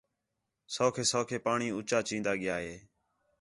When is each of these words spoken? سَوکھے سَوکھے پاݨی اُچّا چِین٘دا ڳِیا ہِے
سَوکھے 0.73 1.03
سَوکھے 1.11 1.37
پاݨی 1.45 1.67
اُچّا 1.77 1.99
چِین٘دا 2.07 2.33
ڳِیا 2.41 2.55
ہِے 2.63 2.75